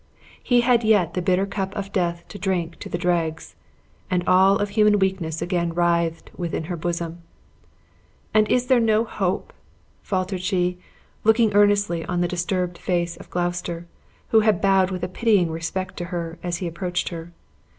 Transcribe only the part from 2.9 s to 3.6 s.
dregs;